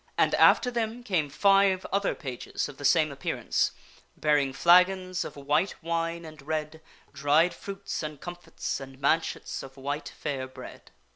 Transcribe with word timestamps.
And 0.17 0.33
after 0.33 0.71
them 0.71 1.03
came 1.03 1.29
five 1.29 1.71
other 1.71 1.75
THE 1.75 1.75
VALLEY 1.75 1.75
OF 1.75 1.83
DELIGHT 1.83 2.11
49 2.17 2.17
pages 2.53 2.69
of 2.69 2.77
the 2.77 2.85
same 2.85 3.11
appearance, 3.11 3.71
bearing 4.17 4.51
flagons 4.51 5.23
of 5.23 5.35
white 5.35 5.75
wine 5.83 6.25
and 6.25 6.41
red, 6.41 6.81
dried 7.13 7.53
fruits 7.53 8.01
and 8.01 8.19
comfits 8.19 8.79
and 8.79 8.97
manchets 8.99 9.61
of 9.61 9.77
white 9.77 10.09
fair 10.09 10.47
bread. 10.47 10.89